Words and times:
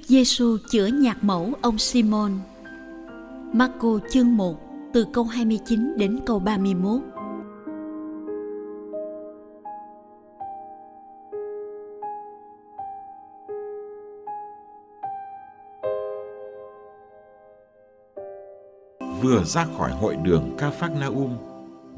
Đức 0.00 0.06
Giêsu 0.06 0.56
chữa 0.70 0.86
nhạc 0.86 1.24
mẫu 1.24 1.52
ông 1.60 1.78
Simon. 1.78 2.32
Marco 3.52 3.98
chương 4.10 4.36
1 4.36 4.56
từ 4.92 5.06
câu 5.12 5.24
29 5.24 5.96
đến 5.96 6.20
câu 6.26 6.38
31. 6.38 7.00
Vừa 19.22 19.44
ra 19.44 19.66
khỏi 19.78 19.90
hội 19.90 20.16
đường 20.16 20.54
Ca 20.58 20.70
Phác 20.70 20.92
Na 21.00 21.06
Um, 21.06 21.36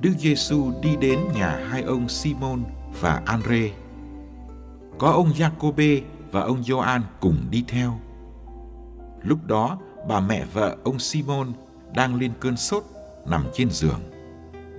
Đức 0.01 0.13
Giêsu 0.19 0.73
đi 0.83 0.97
đến 1.01 1.19
nhà 1.35 1.67
hai 1.69 1.83
ông 1.83 2.09
Simon 2.09 2.63
và 3.01 3.23
Andre. 3.27 3.71
Có 4.99 5.11
ông 5.11 5.33
Jacobe 5.33 6.01
và 6.33 6.41
ông 6.41 6.63
Gioan 6.63 7.03
cùng 7.21 7.37
đi 7.51 7.65
theo. 7.69 7.99
Lúc 9.23 9.47
đó, 9.47 9.79
bà 10.09 10.21
mẹ 10.21 10.45
vợ 10.45 10.77
ông 10.85 10.99
Simon 10.99 11.53
đang 11.95 12.15
lên 12.15 12.33
cơn 12.41 12.57
sốt 12.57 12.85
nằm 13.27 13.47
trên 13.55 13.71
giường. 13.71 14.01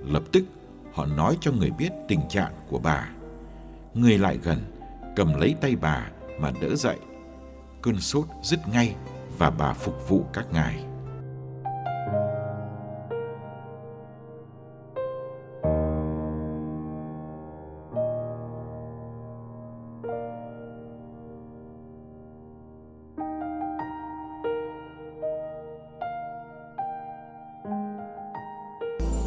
Lập 0.04 0.22
tức, 0.32 0.44
họ 0.92 1.06
nói 1.06 1.36
cho 1.40 1.52
người 1.52 1.70
biết 1.70 1.90
tình 2.08 2.20
trạng 2.28 2.52
của 2.68 2.78
bà. 2.78 3.08
Người 3.94 4.18
lại 4.18 4.38
gần, 4.42 4.58
cầm 5.16 5.34
lấy 5.34 5.54
tay 5.60 5.76
bà 5.76 6.10
mà 6.40 6.52
đỡ 6.60 6.76
dậy. 6.76 6.98
Cơn 7.82 8.00
sốt 8.00 8.24
dứt 8.42 8.68
ngay 8.68 8.94
và 9.38 9.50
bà 9.50 9.72
phục 9.72 10.08
vụ 10.08 10.24
các 10.32 10.46
ngài. 10.52 10.84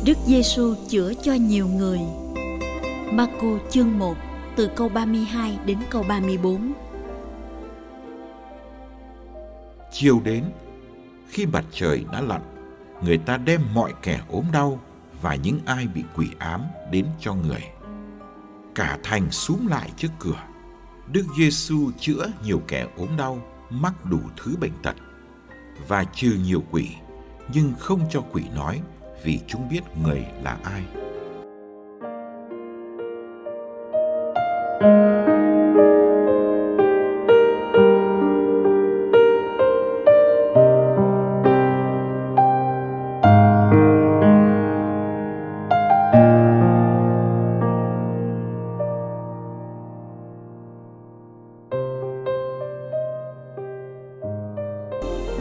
Đức 0.08 0.18
Giêsu 0.26 0.76
chữa 0.88 1.14
cho 1.22 1.34
nhiều 1.34 1.68
người. 1.68 2.00
Marco 3.12 3.48
chương 3.70 4.00
1 4.00 4.16
từ 4.56 4.70
câu 4.76 4.90
32 4.90 5.60
đến 5.66 5.78
câu 5.90 6.04
34. 6.04 6.74
Chiều 9.92 10.22
đến, 10.24 10.44
khi 11.30 11.46
mặt 11.46 11.66
trời 11.72 12.06
đã 12.12 12.22
lặn, 12.22 12.42
người 13.04 13.18
ta 13.18 13.38
đem 13.38 13.62
mọi 13.74 13.94
kẻ 14.02 14.22
ốm 14.30 14.44
đau 14.54 14.80
và 15.22 15.36
những 15.36 15.60
ai 15.66 15.88
bị 15.88 16.04
quỷ 16.16 16.28
ám 16.40 16.66
đến 16.92 17.06
cho 17.20 17.34
người. 17.34 17.64
Cả 18.76 19.00
thành 19.04 19.32
súm 19.32 19.68
lại 19.68 19.92
trước 19.98 20.12
cửa. 20.20 20.44
Đức 21.12 21.26
Giêsu 21.38 21.92
chữa 22.00 22.32
nhiều 22.44 22.62
kẻ 22.68 22.88
ốm 22.98 23.10
đau, 23.18 23.42
mắc 23.70 24.06
đủ 24.06 24.20
thứ 24.38 24.56
bệnh 24.60 24.74
tật 24.84 24.96
và 25.88 26.04
trừ 26.04 26.38
nhiều 26.46 26.64
quỷ, 26.72 26.88
nhưng 27.54 27.74
không 27.80 28.02
cho 28.10 28.22
quỷ 28.32 28.44
nói 28.56 28.82
vì 29.24 29.40
chúng 29.48 29.70
biết 29.70 29.82
người 30.04 30.26
là 30.44 30.58
ai. 30.64 30.84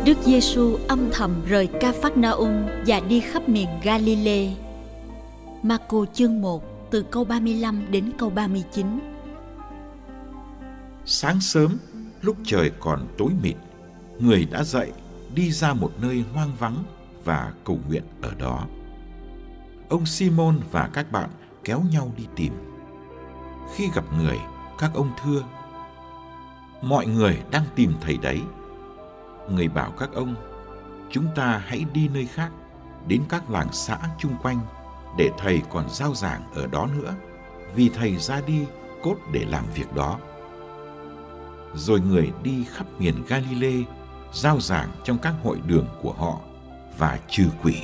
Đức 0.07 0.19
Giêsu 0.25 0.76
âm 0.89 1.11
thầm 1.13 1.45
rời 1.47 1.69
Ca 1.81 1.93
Phác 2.03 2.17
Na-um 2.17 2.67
và 2.87 3.01
đi 3.01 3.21
khắp 3.21 3.49
miền 3.49 3.69
Galilee. 3.83 4.55
Marco 5.63 6.05
chương 6.13 6.41
1 6.41 6.91
từ 6.91 7.03
câu 7.11 7.25
35 7.25 7.91
đến 7.91 8.13
câu 8.19 8.31
39. 8.31 8.87
Sáng 11.05 11.41
sớm, 11.41 11.79
lúc 12.23 12.37
trời 12.45 12.71
còn 12.81 13.07
tối 13.19 13.31
mịt, 13.43 13.57
người 14.19 14.45
đã 14.51 14.65
dậy 14.65 14.93
đi 15.35 15.51
ra 15.51 15.73
một 15.73 15.93
nơi 16.01 16.25
hoang 16.33 16.53
vắng 16.59 16.85
và 17.25 17.53
cầu 17.65 17.79
nguyện 17.89 18.03
ở 18.23 18.31
đó. 18.39 18.67
Ông 19.89 20.07
Simon 20.07 20.61
và 20.71 20.91
các 20.93 21.13
bạn 21.13 21.31
kéo 21.65 21.83
nhau 21.93 22.13
đi 22.17 22.25
tìm. 22.37 22.53
Khi 23.75 23.89
gặp 23.95 24.05
người, 24.19 24.39
các 24.79 24.91
ông 24.95 25.11
thưa: 25.25 25.43
Mọi 26.83 27.07
người 27.07 27.39
đang 27.51 27.65
tìm 27.75 27.93
thầy 28.01 28.17
đấy 28.17 28.41
người 29.51 29.69
bảo 29.69 29.91
các 29.91 30.11
ông 30.15 30.35
chúng 31.11 31.27
ta 31.35 31.63
hãy 31.67 31.85
đi 31.93 32.09
nơi 32.09 32.27
khác, 32.27 32.51
đến 33.09 33.23
các 33.29 33.51
làng 33.51 33.69
xã 33.73 33.99
chung 34.19 34.37
quanh, 34.43 34.61
để 35.19 35.31
thầy 35.39 35.63
còn 35.71 35.91
giao 35.91 36.15
giảng 36.15 36.43
ở 36.55 36.67
đó 36.67 36.89
nữa. 36.97 37.15
Vì 37.75 37.89
thầy 37.89 38.17
ra 38.17 38.41
đi, 38.47 38.65
cốt 39.03 39.17
để 39.33 39.45
làm 39.49 39.65
việc 39.75 39.95
đó. 39.95 40.19
Rồi 41.75 42.01
người 42.01 42.33
đi 42.43 42.65
khắp 42.75 42.87
miền 42.99 43.25
Galilee 43.29 43.83
giao 44.33 44.61
giảng 44.61 44.89
trong 45.05 45.19
các 45.19 45.35
hội 45.43 45.61
đường 45.67 45.87
của 46.03 46.13
họ 46.13 46.39
và 46.99 47.19
trừ 47.29 47.45
quỷ. 47.63 47.77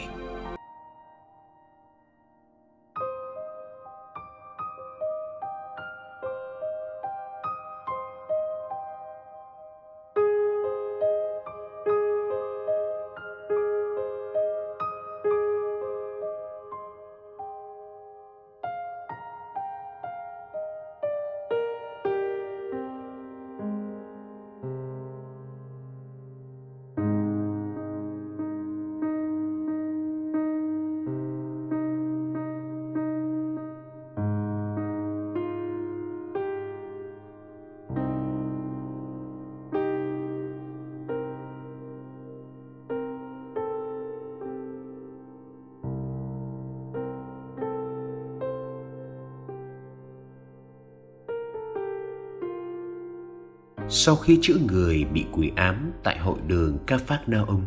Sau 53.95 54.17
khi 54.17 54.39
chữa 54.43 54.57
người 54.69 55.05
bị 55.05 55.27
quỷ 55.33 55.53
ám 55.57 55.93
tại 56.03 56.19
hội 56.19 56.39
đường 56.47 56.79
Ca 56.87 56.99
Phác 56.99 57.29
Na 57.29 57.45
Ông. 57.47 57.63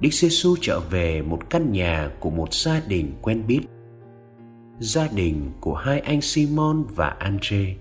Đức 0.00 0.08
giê 0.12 0.28
trở 0.60 0.80
về 0.80 1.22
một 1.22 1.50
căn 1.50 1.72
nhà 1.72 2.10
của 2.20 2.30
một 2.30 2.54
gia 2.54 2.80
đình 2.88 3.12
quen 3.22 3.42
biết. 3.46 3.60
Gia 4.78 5.08
đình 5.08 5.50
của 5.60 5.74
hai 5.74 6.00
anh 6.00 6.20
Simon 6.20 6.84
và 6.94 7.08
Andre, 7.08 7.76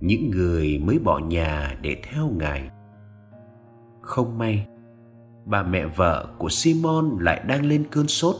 những 0.00 0.30
người 0.30 0.78
mới 0.78 0.98
bỏ 0.98 1.18
nhà 1.18 1.78
để 1.82 1.96
theo 2.02 2.30
Ngài. 2.36 2.70
Không 4.02 4.38
may, 4.38 4.66
bà 5.44 5.62
mẹ 5.62 5.86
vợ 5.86 6.26
của 6.38 6.48
Simon 6.48 7.16
lại 7.20 7.44
đang 7.48 7.66
lên 7.66 7.84
cơn 7.90 8.08
sốt. 8.08 8.36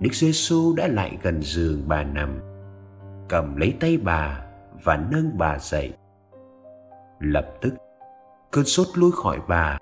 Đức 0.00 0.14
Giêsu 0.14 0.74
đã 0.76 0.88
lại 0.88 1.18
gần 1.22 1.42
giường 1.42 1.82
bà 1.88 2.02
nằm, 2.02 2.38
cầm 3.28 3.56
lấy 3.56 3.74
tay 3.80 3.96
bà 3.96 4.44
và 4.84 5.06
nâng 5.10 5.38
bà 5.38 5.58
dậy 5.58 5.92
lập 7.20 7.46
tức 7.60 7.74
cơn 8.50 8.64
sốt 8.64 8.86
lui 8.94 9.12
khỏi 9.12 9.38
bà 9.48 9.78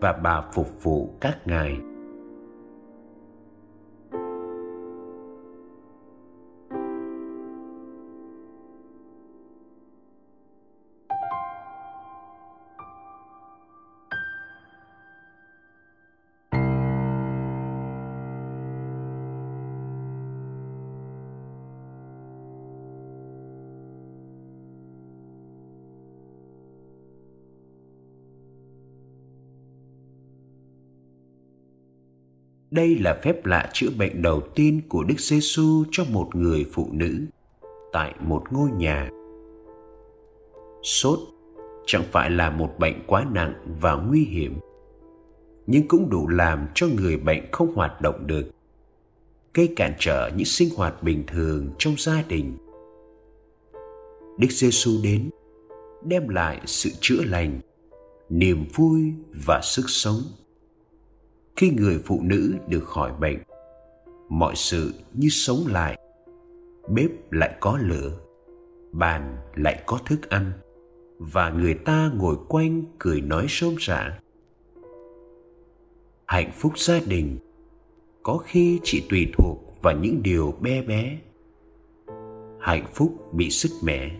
và 0.00 0.12
bà 0.12 0.42
phục 0.52 0.82
vụ 0.82 1.14
các 1.20 1.38
ngài. 1.46 1.80
Đây 32.78 32.98
là 32.98 33.20
phép 33.22 33.46
lạ 33.46 33.70
chữa 33.72 33.88
bệnh 33.98 34.22
đầu 34.22 34.42
tiên 34.54 34.80
của 34.88 35.04
Đức 35.04 35.20
Giêsu 35.20 35.84
cho 35.90 36.04
một 36.10 36.34
người 36.34 36.66
phụ 36.72 36.88
nữ 36.92 37.18
tại 37.92 38.14
một 38.20 38.44
ngôi 38.50 38.70
nhà. 38.70 39.10
Sốt 40.82 41.18
chẳng 41.86 42.04
phải 42.12 42.30
là 42.30 42.50
một 42.50 42.74
bệnh 42.78 42.94
quá 43.06 43.26
nặng 43.32 43.54
và 43.80 43.94
nguy 43.94 44.24
hiểm, 44.24 44.54
nhưng 45.66 45.88
cũng 45.88 46.10
đủ 46.10 46.28
làm 46.28 46.66
cho 46.74 46.86
người 46.86 47.16
bệnh 47.16 47.52
không 47.52 47.74
hoạt 47.74 48.00
động 48.00 48.26
được, 48.26 48.50
gây 49.54 49.72
cản 49.76 49.92
trở 49.98 50.30
những 50.36 50.44
sinh 50.44 50.68
hoạt 50.76 51.02
bình 51.02 51.24
thường 51.26 51.70
trong 51.78 51.94
gia 51.98 52.22
đình. 52.28 52.56
Đức 54.38 54.50
Giêsu 54.50 54.90
đến 55.02 55.30
đem 56.04 56.28
lại 56.28 56.60
sự 56.64 56.90
chữa 57.00 57.22
lành, 57.24 57.60
niềm 58.28 58.64
vui 58.74 59.12
và 59.46 59.60
sức 59.62 59.84
sống 59.86 60.20
khi 61.58 61.70
người 61.70 61.98
phụ 62.04 62.20
nữ 62.22 62.54
được 62.68 62.84
khỏi 62.84 63.12
bệnh. 63.20 63.38
Mọi 64.28 64.56
sự 64.56 64.92
như 65.12 65.28
sống 65.28 65.58
lại. 65.66 65.98
Bếp 66.88 67.10
lại 67.30 67.56
có 67.60 67.78
lửa, 67.82 68.18
bàn 68.92 69.36
lại 69.54 69.82
có 69.86 69.98
thức 70.06 70.30
ăn, 70.30 70.52
và 71.18 71.50
người 71.50 71.74
ta 71.74 72.10
ngồi 72.16 72.36
quanh 72.48 72.82
cười 72.98 73.20
nói 73.20 73.46
xôm 73.48 73.74
xả. 73.78 74.18
Hạnh 76.26 76.50
phúc 76.54 76.78
gia 76.78 77.00
đình 77.06 77.38
có 78.22 78.38
khi 78.38 78.80
chỉ 78.82 79.06
tùy 79.10 79.26
thuộc 79.38 79.82
vào 79.82 79.96
những 79.96 80.22
điều 80.22 80.54
bé 80.60 80.82
bé. 80.82 81.18
Hạnh 82.60 82.86
phúc 82.94 83.34
bị 83.34 83.50
sứt 83.50 83.70
mẻ 83.82 84.10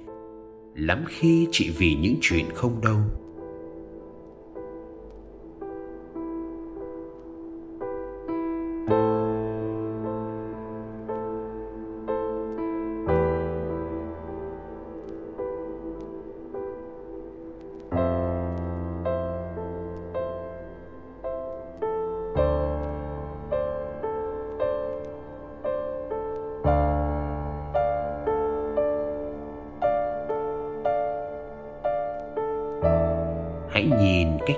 lắm 0.74 1.04
khi 1.08 1.48
chỉ 1.50 1.74
vì 1.78 1.94
những 1.94 2.16
chuyện 2.20 2.44
không 2.54 2.80
đâu. 2.80 2.98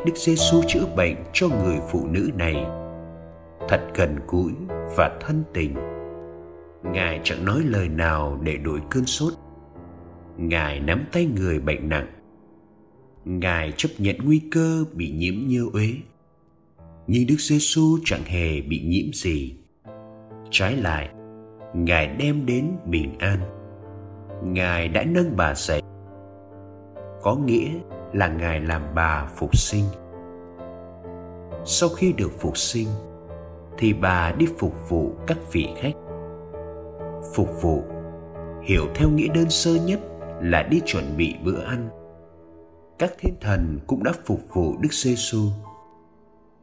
Cách 0.01 0.07
Đức 0.07 0.17
Giêsu 0.17 0.63
chữa 0.67 0.87
bệnh 0.97 1.17
cho 1.33 1.49
người 1.49 1.79
phụ 1.91 2.07
nữ 2.07 2.31
này. 2.39 2.55
Thật 3.69 3.81
gần 3.95 4.17
gũi 4.27 4.53
và 4.97 5.19
thân 5.21 5.45
tình. 5.55 5.75
Ngài 6.85 7.21
chẳng 7.25 7.45
nói 7.45 7.63
lời 7.65 7.89
nào 7.89 8.39
để 8.43 8.57
đổi 8.57 8.81
cơn 8.91 9.07
sốt. 9.07 9.33
Ngài 10.37 10.81
nắm 10.81 11.05
tay 11.13 11.27
người 11.37 11.61
bệnh 11.61 11.89
nặng. 11.89 12.07
Ngài 13.25 13.73
chấp 13.77 13.89
nhận 13.99 14.17
nguy 14.25 14.43
cơ 14.51 14.85
bị 14.93 15.11
nhiễm 15.11 15.35
nhơ 15.47 15.65
uế. 15.73 15.89
Nhưng 17.07 17.27
Đức 17.27 17.37
Giêsu 17.39 17.99
chẳng 18.05 18.25
hề 18.25 18.61
bị 18.61 18.83
nhiễm 18.87 19.13
gì. 19.13 19.57
Trái 20.51 20.77
lại, 20.77 21.09
Ngài 21.75 22.07
đem 22.07 22.47
đến 22.47 22.71
bình 22.87 23.19
an. 23.19 23.39
Ngài 24.45 24.89
đã 24.89 25.05
nâng 25.05 25.37
bà 25.37 25.55
dậy. 25.55 25.83
Có 27.23 27.37
nghĩa 27.37 27.71
là 28.13 28.29
ngài 28.29 28.61
làm 28.61 28.83
bà 28.95 29.29
phục 29.37 29.57
sinh. 29.57 29.85
Sau 31.65 31.89
khi 31.89 32.13
được 32.13 32.31
phục 32.41 32.57
sinh, 32.57 32.89
thì 33.79 33.93
bà 33.93 34.33
đi 34.33 34.47
phục 34.59 34.89
vụ 34.89 35.13
các 35.27 35.39
vị 35.53 35.69
khách. 35.77 35.95
Phục 37.35 37.63
vụ, 37.63 37.85
hiểu 38.63 38.85
theo 38.95 39.09
nghĩa 39.09 39.29
đơn 39.35 39.51
sơ 39.51 39.75
nhất 39.75 40.01
là 40.41 40.63
đi 40.63 40.81
chuẩn 40.87 41.17
bị 41.17 41.37
bữa 41.45 41.63
ăn. 41.63 41.89
Các 42.99 43.13
thiên 43.19 43.35
thần 43.41 43.79
cũng 43.87 44.03
đã 44.03 44.13
phục 44.25 44.41
vụ 44.53 44.77
đức 44.81 44.93
giê 44.93 45.15
xu 45.17 45.41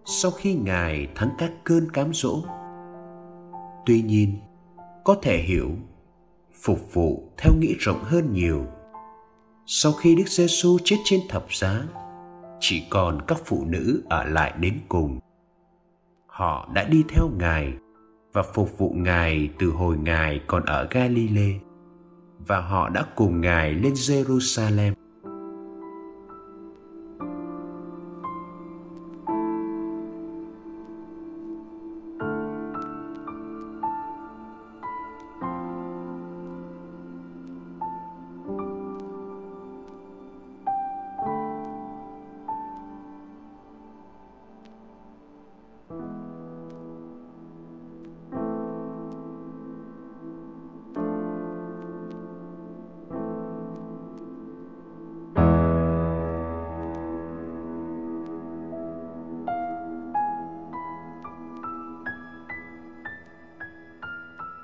sau 0.10 0.32
khi 0.32 0.56
ngài 0.56 1.08
thắng 1.16 1.30
các 1.38 1.52
cơn 1.64 1.92
cám 1.92 2.14
dỗ, 2.14 2.44
tuy 3.86 4.02
nhiên, 4.02 4.40
có 5.04 5.16
thể 5.22 5.38
hiểu, 5.38 5.72
phục 6.54 6.94
vụ 6.94 7.24
theo 7.38 7.54
nghĩa 7.60 7.74
rộng 7.80 8.04
hơn 8.04 8.34
nhiều 8.34 8.66
sau 9.70 9.92
khi 9.92 10.16
Đức 10.16 10.28
Giêsu 10.28 10.78
chết 10.84 10.98
trên 11.04 11.20
thập 11.30 11.46
giá, 11.54 11.84
chỉ 12.60 12.84
còn 12.90 13.22
các 13.28 13.38
phụ 13.46 13.66
nữ 13.68 14.04
ở 14.10 14.24
lại 14.24 14.54
đến 14.60 14.80
cùng. 14.90 15.20
Họ 16.28 16.70
đã 16.74 16.84
đi 16.84 17.04
theo 17.10 17.30
Ngài 17.40 17.74
và 18.34 18.44
phục 18.44 18.78
vụ 18.78 18.94
Ngài 18.98 19.50
từ 19.60 19.70
hồi 19.70 19.98
Ngài 19.98 20.42
còn 20.48 20.66
ở 20.66 20.88
Galilee 20.92 21.60
và 22.48 22.60
họ 22.60 22.90
đã 22.90 23.06
cùng 23.16 23.42
Ngài 23.42 23.74
lên 23.74 23.94
Jerusalem 23.94 24.94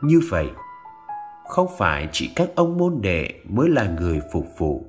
Như 0.03 0.21
vậy, 0.29 0.47
không 1.47 1.67
phải 1.77 2.09
chỉ 2.11 2.29
các 2.35 2.49
ông 2.55 2.77
môn 2.77 3.01
đệ 3.01 3.29
mới 3.49 3.69
là 3.69 3.95
người 3.99 4.19
phục 4.33 4.45
vụ, 4.57 4.85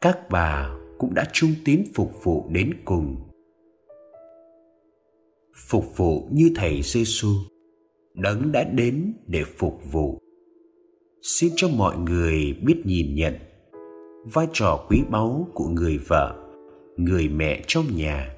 các 0.00 0.18
bà 0.30 0.70
cũng 0.98 1.14
đã 1.14 1.24
trung 1.32 1.50
tín 1.64 1.82
phục 1.94 2.24
vụ 2.24 2.48
đến 2.50 2.72
cùng. 2.84 3.16
Phục 5.68 5.96
vụ 5.96 6.28
như 6.32 6.50
thầy 6.56 6.82
Giêsu, 6.82 7.28
đấng 8.14 8.52
đã 8.52 8.64
đến 8.64 9.14
để 9.26 9.44
phục 9.58 9.80
vụ. 9.92 10.18
Xin 11.22 11.52
cho 11.56 11.68
mọi 11.68 11.96
người 11.96 12.58
biết 12.62 12.82
nhìn 12.84 13.14
nhận 13.14 13.34
vai 14.24 14.46
trò 14.52 14.86
quý 14.88 15.02
báu 15.10 15.48
của 15.54 15.68
người 15.68 15.98
vợ, 15.98 16.34
người 16.96 17.28
mẹ 17.28 17.64
trong 17.66 17.84
nhà 17.96 18.34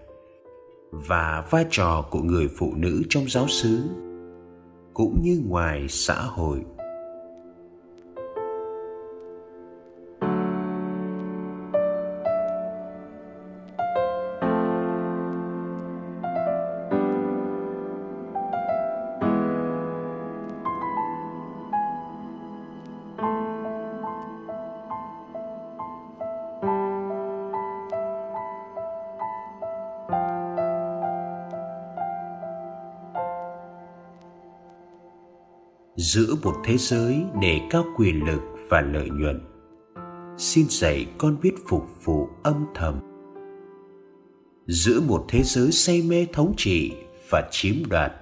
và 0.91 1.47
vai 1.51 1.67
trò 1.71 2.05
của 2.11 2.23
người 2.23 2.49
phụ 2.57 2.73
nữ 2.77 3.03
trong 3.09 3.25
giáo 3.29 3.49
xứ 3.49 3.79
cũng 4.95 5.21
như 5.23 5.43
ngoài 5.47 5.87
xã 5.89 6.15
hội. 6.15 6.65
Giữa 36.13 36.35
một 36.43 36.55
thế 36.65 36.77
giới 36.77 37.25
đề 37.41 37.61
cao 37.71 37.85
quyền 37.97 38.25
lực 38.27 38.41
và 38.69 38.81
lợi 38.81 39.11
nhuận. 39.11 39.41
Xin 40.39 40.67
dạy 40.69 41.07
con 41.19 41.37
biết 41.43 41.55
phục 41.69 42.05
vụ 42.05 42.29
âm 42.43 42.67
thầm. 42.75 43.01
Giữa 44.67 45.01
một 45.01 45.25
thế 45.29 45.43
giới 45.43 45.73
say 45.73 46.03
mê 46.03 46.27
thống 46.33 46.55
trị 46.57 46.93
và 47.31 47.49
chiếm 47.51 47.75
đoạt. 47.89 48.13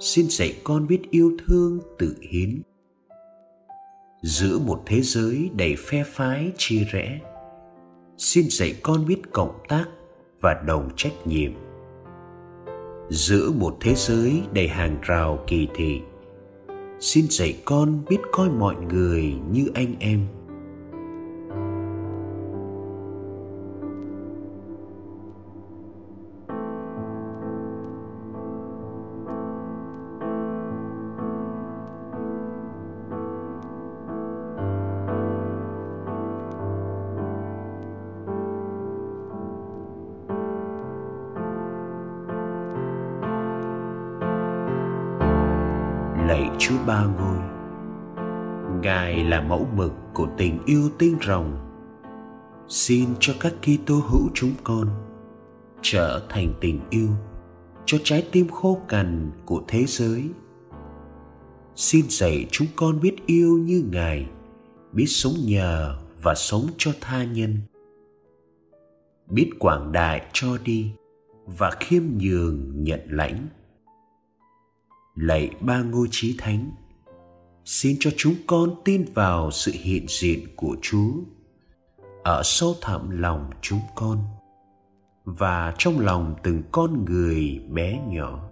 Xin 0.00 0.26
dạy 0.28 0.60
con 0.64 0.86
biết 0.86 1.00
yêu 1.10 1.36
thương, 1.46 1.80
tự 1.98 2.14
hiến. 2.30 2.62
Giữa 4.22 4.58
một 4.58 4.82
thế 4.86 5.00
giới 5.00 5.50
đầy 5.56 5.76
phe 5.78 6.04
phái, 6.04 6.52
chia 6.56 6.84
rẽ. 6.92 7.20
Xin 8.18 8.46
dạy 8.50 8.74
con 8.82 9.06
biết 9.06 9.22
cộng 9.32 9.58
tác 9.68 9.84
và 10.40 10.62
đồng 10.66 10.90
trách 10.96 11.26
nhiệm. 11.26 11.52
Giữa 13.08 13.50
một 13.58 13.76
thế 13.80 13.94
giới 13.94 14.42
đầy 14.52 14.68
hàng 14.68 14.98
rào 15.02 15.44
kỳ 15.46 15.68
thị 15.74 16.00
xin 17.00 17.26
dạy 17.30 17.56
con 17.64 18.04
biết 18.08 18.18
coi 18.32 18.50
mọi 18.50 18.74
người 18.76 19.34
như 19.52 19.66
anh 19.74 19.94
em. 19.98 20.20
Ngài 48.82 49.24
là 49.24 49.40
mẫu 49.40 49.68
mực 49.76 49.92
của 50.14 50.28
tình 50.38 50.58
yêu 50.66 50.90
tinh 50.98 51.16
rồng. 51.26 51.58
Xin 52.68 53.08
cho 53.20 53.34
các 53.40 53.54
Kitô 53.62 53.94
hữu 53.94 54.28
chúng 54.34 54.52
con 54.64 54.88
trở 55.82 56.26
thành 56.28 56.54
tình 56.60 56.80
yêu 56.90 57.08
cho 57.86 57.98
trái 58.04 58.28
tim 58.32 58.48
khô 58.48 58.80
cằn 58.88 59.30
của 59.44 59.62
thế 59.68 59.84
giới. 59.86 60.24
Xin 61.76 62.06
dạy 62.08 62.46
chúng 62.50 62.68
con 62.76 63.00
biết 63.00 63.26
yêu 63.26 63.58
như 63.58 63.84
Ngài, 63.92 64.26
biết 64.92 65.06
sống 65.06 65.34
nhờ 65.44 65.96
và 66.22 66.34
sống 66.34 66.66
cho 66.78 66.92
tha 67.00 67.24
nhân. 67.24 67.56
Biết 69.30 69.50
quảng 69.58 69.92
đại 69.92 70.26
cho 70.32 70.58
đi 70.64 70.92
và 71.46 71.70
khiêm 71.80 72.02
nhường 72.18 72.84
nhận 72.84 73.00
lãnh 73.06 73.46
lạy 75.16 75.50
ba 75.60 75.82
ngôi 75.82 76.08
trí 76.10 76.34
thánh 76.38 76.70
xin 77.66 77.96
cho 78.00 78.10
chúng 78.16 78.34
con 78.46 78.74
tin 78.84 79.04
vào 79.14 79.50
sự 79.50 79.72
hiện 79.74 80.06
diện 80.08 80.46
của 80.56 80.76
chúa. 80.82 81.12
Ở 82.24 82.42
sâu 82.44 82.74
thẳm 82.80 83.10
lòng 83.10 83.50
chúng 83.62 83.80
con 83.94 84.24
và 85.24 85.74
trong 85.78 86.00
lòng 86.00 86.34
từng 86.42 86.62
con 86.72 87.04
người 87.04 87.60
bé 87.68 88.00
nhỏ. 88.08 88.45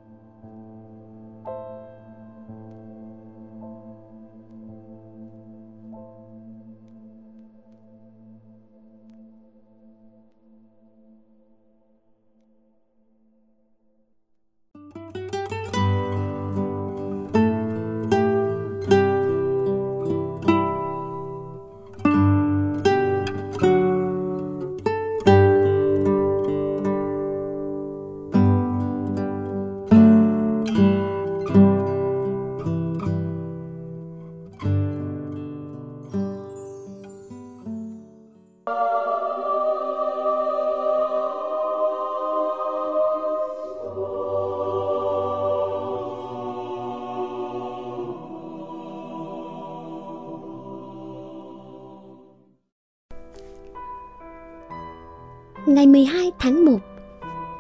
Ngày 55.67 55.87
12 55.87 56.33
tháng 56.39 56.65
1, 56.65 56.79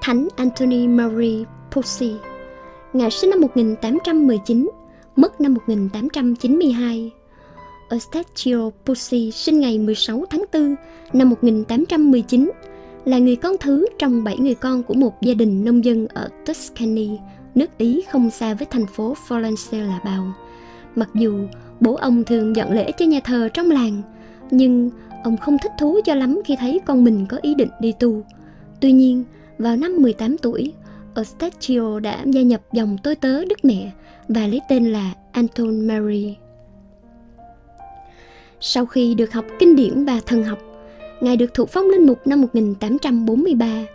Thánh 0.02 0.28
Anthony 0.36 0.88
Marie 0.88 1.44
Pussy 1.70 2.12
Ngài 2.92 3.10
sinh 3.10 3.30
năm 3.30 3.40
1819, 3.40 4.70
mất 5.16 5.40
năm 5.40 5.54
1892. 5.54 7.10
Eustachio 7.90 8.70
Pussy 8.86 9.30
sinh 9.30 9.60
ngày 9.60 9.78
16 9.78 10.24
tháng 10.30 10.44
4 10.52 10.74
năm 11.12 11.30
1819, 11.30 12.50
là 13.04 13.18
người 13.18 13.36
con 13.36 13.56
thứ 13.60 13.86
trong 13.98 14.24
bảy 14.24 14.38
người 14.38 14.54
con 14.54 14.82
của 14.82 14.94
một 14.94 15.22
gia 15.22 15.34
đình 15.34 15.64
nông 15.64 15.84
dân 15.84 16.06
ở 16.06 16.28
Tuscany, 16.46 17.18
nước 17.54 17.78
Ý 17.78 18.02
không 18.12 18.30
xa 18.30 18.54
với 18.54 18.66
thành 18.70 18.86
phố 18.86 19.16
Florence 19.28 19.86
là 19.86 20.00
bao. 20.04 20.32
Mặc 20.96 21.08
dù 21.14 21.38
bố 21.80 21.94
ông 21.94 22.24
thường 22.24 22.56
dọn 22.56 22.72
lễ 22.72 22.92
cho 22.98 23.04
nhà 23.04 23.20
thờ 23.24 23.48
trong 23.54 23.70
làng, 23.70 24.02
nhưng 24.50 24.90
ông 25.24 25.36
không 25.36 25.58
thích 25.58 25.72
thú 25.78 26.00
cho 26.04 26.14
lắm 26.14 26.40
khi 26.44 26.56
thấy 26.56 26.80
con 26.86 27.04
mình 27.04 27.26
có 27.28 27.38
ý 27.42 27.54
định 27.54 27.70
đi 27.80 27.92
tu. 28.00 28.24
Tuy 28.80 28.92
nhiên, 28.92 29.24
vào 29.58 29.76
năm 29.76 29.96
18 29.96 30.38
tuổi, 30.38 30.72
Eustachio 31.14 32.00
đã 32.00 32.22
gia 32.26 32.42
nhập 32.42 32.60
dòng 32.72 32.96
tôi 33.02 33.16
tớ 33.16 33.44
Đức 33.44 33.64
Mẹ 33.64 33.90
và 34.28 34.46
lấy 34.46 34.60
tên 34.68 34.92
là 34.92 35.12
Anton 35.32 35.86
Mary. 35.86 36.36
Sau 38.60 38.86
khi 38.86 39.14
được 39.14 39.32
học 39.32 39.44
kinh 39.58 39.76
điển 39.76 40.04
và 40.04 40.20
thần 40.26 40.44
học, 40.44 40.58
Ngài 41.20 41.36
được 41.36 41.54
thụ 41.54 41.66
phong 41.66 41.88
linh 41.88 42.06
mục 42.06 42.26
năm 42.26 42.40
1843. 42.40 43.86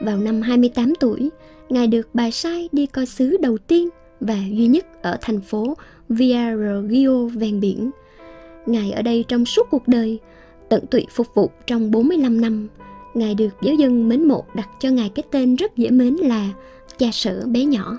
Vào 0.00 0.16
năm 0.16 0.42
28 0.42 0.92
tuổi, 1.00 1.30
Ngài 1.68 1.86
được 1.86 2.08
bài 2.14 2.32
sai 2.32 2.68
đi 2.72 2.86
coi 2.86 3.06
xứ 3.06 3.36
đầu 3.40 3.58
tiên 3.58 3.88
và 4.20 4.36
duy 4.50 4.66
nhất 4.66 5.02
ở 5.02 5.18
thành 5.20 5.40
phố 5.40 5.74
Viareggio 6.08 7.24
ven 7.34 7.60
biển. 7.60 7.90
Ngài 8.66 8.92
ở 8.92 9.02
đây 9.02 9.24
trong 9.28 9.44
suốt 9.44 9.66
cuộc 9.70 9.88
đời, 9.88 10.18
tận 10.68 10.86
tụy 10.86 11.06
phục 11.10 11.34
vụ 11.34 11.50
trong 11.66 11.90
45 11.90 12.40
năm. 12.40 12.68
Ngài 13.14 13.34
được 13.34 13.48
giáo 13.62 13.74
dân 13.74 14.08
mến 14.08 14.28
mộ 14.28 14.44
đặt 14.54 14.68
cho 14.80 14.90
Ngài 14.90 15.08
cái 15.08 15.22
tên 15.30 15.56
rất 15.56 15.76
dễ 15.76 15.90
mến 15.90 16.14
là 16.14 16.48
cha 16.98 17.06
sở 17.12 17.46
bé 17.46 17.64
nhỏ. 17.64 17.98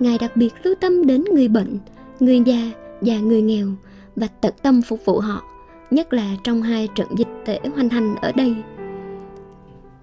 Ngài 0.00 0.18
đặc 0.18 0.36
biệt 0.36 0.54
lưu 0.62 0.74
tâm 0.74 1.06
đến 1.06 1.24
người 1.32 1.48
bệnh, 1.48 1.78
người 2.20 2.40
già 2.46 2.70
và 3.00 3.18
người 3.18 3.42
nghèo 3.42 3.66
và 4.16 4.26
tận 4.40 4.54
tâm 4.62 4.82
phục 4.82 5.04
vụ 5.04 5.18
họ, 5.18 5.42
nhất 5.90 6.12
là 6.12 6.36
trong 6.44 6.62
hai 6.62 6.88
trận 6.94 7.08
dịch 7.16 7.28
tễ 7.44 7.60
hoành 7.74 7.88
hành 7.88 8.14
ở 8.22 8.32
đây. 8.32 8.54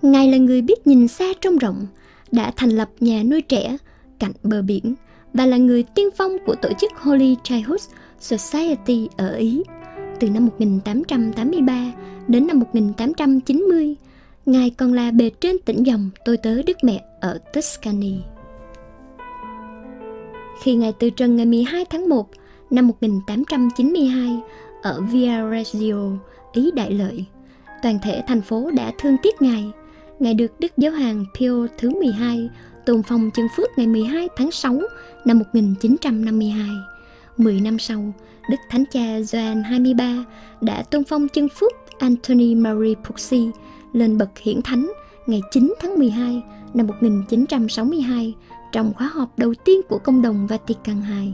Ngài 0.01 0.31
là 0.31 0.37
người 0.37 0.61
biết 0.61 0.87
nhìn 0.87 1.07
xa 1.07 1.25
trông 1.41 1.57
rộng, 1.57 1.87
đã 2.31 2.51
thành 2.55 2.69
lập 2.69 2.89
nhà 2.99 3.23
nuôi 3.23 3.41
trẻ 3.41 3.77
cạnh 4.19 4.31
bờ 4.43 4.61
biển 4.61 4.95
và 5.33 5.45
là 5.45 5.57
người 5.57 5.83
tiên 5.83 6.09
phong 6.17 6.37
của 6.45 6.55
tổ 6.55 6.69
chức 6.81 6.91
Holy 6.95 7.35
Childhood 7.43 7.81
Society 8.19 9.09
ở 9.17 9.35
Ý 9.35 9.63
từ 10.19 10.29
năm 10.29 10.45
1883 10.45 11.91
đến 12.27 12.47
năm 12.47 12.59
1890. 12.59 13.95
Ngài 14.45 14.69
còn 14.69 14.93
là 14.93 15.11
bề 15.11 15.29
trên 15.29 15.55
tỉnh 15.65 15.83
dòng 15.83 16.09
tôi 16.25 16.37
tớ 16.37 16.61
Đức 16.61 16.77
Mẹ 16.83 17.03
ở 17.21 17.39
Tuscany. 17.53 18.15
Khi 20.61 20.75
Ngài 20.75 20.93
từ 20.99 21.09
trần 21.09 21.35
ngày 21.35 21.45
12 21.45 21.85
tháng 21.89 22.09
1 22.09 22.29
năm 22.69 22.87
1892 22.87 24.41
ở 24.81 25.01
Via 25.01 25.31
Reggio, 25.51 26.09
Ý 26.53 26.71
Đại 26.71 26.91
Lợi, 26.91 27.25
toàn 27.83 27.99
thể 28.03 28.23
thành 28.27 28.41
phố 28.41 28.71
đã 28.71 28.91
thương 28.99 29.15
tiếc 29.23 29.41
Ngài. 29.41 29.71
Ngài 30.19 30.33
được 30.33 30.59
Đức 30.59 30.71
Giáo 30.77 30.91
hoàng 30.91 31.25
Pio 31.39 31.67
thứ 31.77 31.89
12 31.89 32.49
tôn 32.85 33.03
phong 33.03 33.31
chân 33.33 33.47
phước 33.55 33.69
ngày 33.77 33.87
12 33.87 34.29
tháng 34.37 34.51
6 34.51 34.79
năm 35.25 35.39
1952. 35.39 36.92
10 37.37 37.61
năm 37.61 37.79
sau, 37.79 38.13
Đức 38.49 38.57
Thánh 38.69 38.83
Cha 38.91 39.21
Gioan 39.21 39.63
23 39.63 40.25
đã 40.61 40.83
tôn 40.83 41.03
phong 41.03 41.27
chân 41.27 41.47
phước 41.49 41.71
Anthony 41.99 42.55
Marie 42.55 42.95
Pucci 42.95 43.51
lên 43.93 44.17
bậc 44.17 44.29
hiển 44.39 44.61
thánh 44.61 44.91
ngày 45.25 45.41
9 45.51 45.73
tháng 45.79 45.99
12 45.99 46.43
năm 46.73 46.87
1962 46.87 48.33
trong 48.71 48.93
khóa 48.93 49.07
họp 49.13 49.39
đầu 49.39 49.53
tiên 49.65 49.81
của 49.89 49.97
Công 49.97 50.21
đồng 50.21 50.47
Vatican 50.47 51.01
II. 51.19 51.33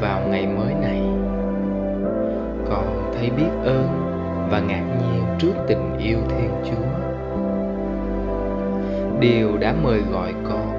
vào 0.00 0.20
ngày 0.28 0.46
mới 0.46 0.74
này. 0.74 1.02
Con 2.68 3.12
thấy 3.14 3.30
biết 3.30 3.50
ơn 3.64 3.88
và 4.50 4.60
ngạc 4.60 4.84
nhiên 5.00 5.22
trước 5.38 5.52
tình 5.66 5.98
yêu 5.98 6.18
Thiên 6.28 6.50
Chúa. 6.64 6.86
Điều 9.20 9.56
đã 9.56 9.74
mời 9.82 10.00
gọi 10.12 10.34
con 10.44 10.76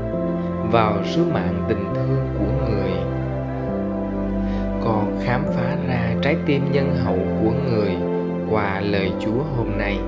vào 0.71 0.93
sứ 1.06 1.25
mạng 1.34 1.65
tình 1.67 1.86
thương 1.95 2.27
của 2.39 2.69
người. 2.69 2.91
Con 4.84 5.19
khám 5.23 5.41
phá 5.53 5.75
ra 5.88 6.15
trái 6.21 6.36
tim 6.45 6.71
nhân 6.71 6.95
hậu 7.06 7.17
của 7.43 7.51
người 7.69 7.91
qua 8.51 8.80
lời 8.80 9.12
Chúa 9.19 9.43
hôm 9.58 9.67
nay. 9.77 9.99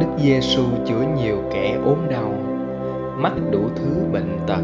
Đức 0.00 0.06
Giêsu 0.18 0.62
chữa 0.86 1.04
nhiều 1.16 1.38
kẻ 1.52 1.78
ốm 1.84 1.98
đau, 2.10 2.34
mắc 3.16 3.32
đủ 3.50 3.60
thứ 3.76 4.04
bệnh 4.12 4.38
tật. 4.46 4.62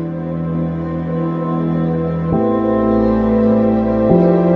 Hôm 4.11 4.50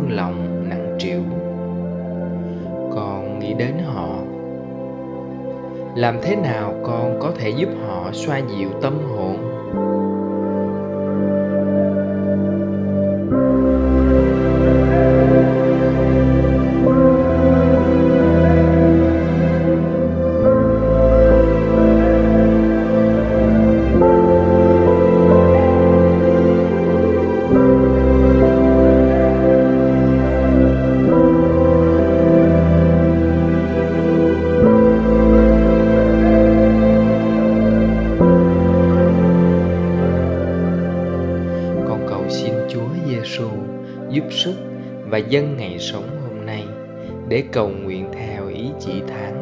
thương 0.00 0.16
lòng 0.16 0.68
nặng 0.68 0.96
trĩu. 0.98 1.20
Con 2.94 3.38
nghĩ 3.38 3.54
đến 3.54 3.74
họ. 3.84 4.08
Làm 5.96 6.18
thế 6.22 6.36
nào 6.36 6.74
con 6.82 7.18
có 7.20 7.32
thể 7.38 7.50
giúp 7.50 7.68
họ 7.86 8.10
xoa 8.12 8.38
dịu 8.38 8.68
tâm 8.82 8.98
hồn? 8.98 9.59
Chúa 42.72 42.88
Giêsu 43.08 43.50
giúp 44.10 44.24
sức 44.30 44.54
và 45.10 45.18
dân 45.18 45.56
ngày 45.56 45.78
sống 45.78 46.08
hôm 46.22 46.46
nay 46.46 46.64
để 47.28 47.44
cầu 47.52 47.68
nguyện 47.68 48.08
theo 48.12 48.48
ý 48.48 48.66
chỉ 48.80 48.92
thánh. 49.08 49.39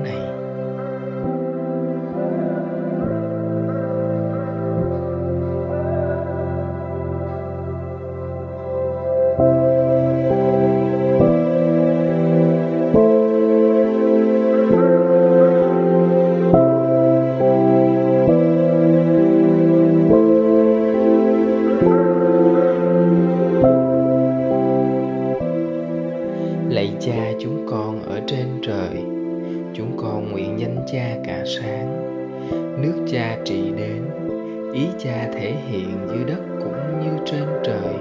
Dưới 36.09 36.25
đất 36.25 36.41
cũng 36.59 37.01
như 37.01 37.23
trên 37.27 37.45
trời. 37.65 37.95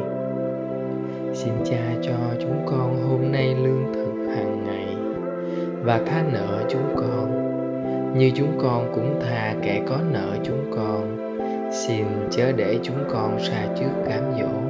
Xin 1.34 1.54
cha 1.66 1.96
cho 2.02 2.16
chúng 2.40 2.66
con 2.66 3.04
hôm 3.10 3.32
nay 3.32 3.56
lương 3.56 3.94
thực 3.94 4.36
hàng 4.36 4.64
ngày 4.66 4.96
và 5.84 6.02
tha 6.06 6.24
nợ 6.34 6.64
chúng 6.70 6.96
con 6.96 7.48
như 8.18 8.32
chúng 8.36 8.58
con 8.62 8.92
cũng 8.96 9.20
tha 9.22 9.56
kẻ 9.62 9.82
có 9.90 9.98
nợ 10.12 10.38
chúng 10.44 10.72
con. 10.76 11.18
Xin 11.72 12.06
chớ 12.32 12.52
để 12.52 12.80
chúng 12.84 13.04
con 13.10 13.40
xa 13.40 13.68
trước 13.80 13.90
cám 14.10 14.24
dỗ, 14.40 14.62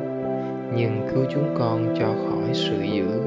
nhưng 0.75 1.07
cứu 1.13 1.25
chúng 1.29 1.55
con 1.59 1.95
cho 1.99 2.05
khỏi 2.05 2.53
sự 2.53 2.81
dữ. 2.81 3.26